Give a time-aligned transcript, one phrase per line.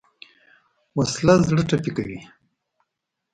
[0.97, 2.19] وسله زړه ټپي کوي